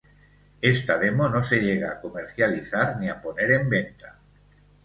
[0.63, 4.17] Esta demo no se llega a comercializar ni a poner en venta.